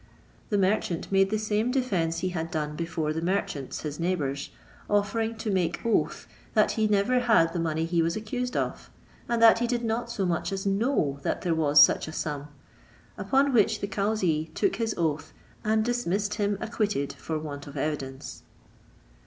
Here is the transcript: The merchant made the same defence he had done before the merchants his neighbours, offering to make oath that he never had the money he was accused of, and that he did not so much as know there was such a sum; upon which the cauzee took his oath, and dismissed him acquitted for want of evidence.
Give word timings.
The 0.49 0.57
merchant 0.57 1.11
made 1.11 1.29
the 1.29 1.37
same 1.37 1.69
defence 1.69 2.21
he 2.21 2.29
had 2.29 2.49
done 2.49 2.75
before 2.75 3.13
the 3.13 3.21
merchants 3.21 3.81
his 3.81 3.99
neighbours, 3.99 4.49
offering 4.89 5.35
to 5.37 5.51
make 5.51 5.85
oath 5.85 6.25
that 6.55 6.71
he 6.71 6.87
never 6.87 7.19
had 7.19 7.53
the 7.53 7.59
money 7.59 7.85
he 7.85 8.01
was 8.01 8.15
accused 8.15 8.57
of, 8.57 8.89
and 9.29 9.39
that 9.43 9.59
he 9.59 9.67
did 9.67 9.83
not 9.83 10.09
so 10.09 10.25
much 10.25 10.51
as 10.51 10.65
know 10.65 11.19
there 11.21 11.53
was 11.53 11.83
such 11.83 12.07
a 12.07 12.11
sum; 12.13 12.47
upon 13.15 13.53
which 13.53 13.79
the 13.79 13.87
cauzee 13.87 14.49
took 14.55 14.77
his 14.77 14.95
oath, 14.97 15.33
and 15.63 15.85
dismissed 15.85 16.33
him 16.33 16.57
acquitted 16.59 17.13
for 17.13 17.37
want 17.37 17.67
of 17.67 17.77
evidence. 17.77 18.41